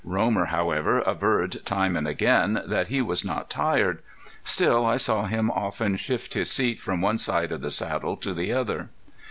[0.03, 4.01] Romer, however, averred time and again that he was not tired.
[4.43, 8.33] Still I saw him often shift his seat from one side of the saddle to
[8.33, 8.89] the other.